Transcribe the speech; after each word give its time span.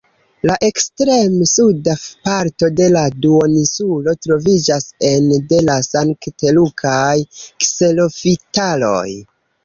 La 0.49 0.53
ekstrem-suda 0.67 1.93
parto 2.27 2.69
de 2.79 2.87
la 2.95 3.03
duoninsulo 3.25 4.15
troviĝas 4.27 4.87
ene 5.09 5.37
de 5.51 5.59
la 5.67 5.75
sankt-lukaj 5.89 7.13
kserofitaroj. 7.67 9.05